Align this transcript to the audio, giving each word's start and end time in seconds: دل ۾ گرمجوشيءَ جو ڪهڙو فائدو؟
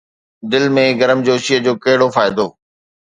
دل 0.51 0.63
۾ 0.83 0.85
گرمجوشيءَ 0.99 1.63
جو 1.65 1.73
ڪهڙو 1.83 2.07
فائدو؟ 2.15 2.45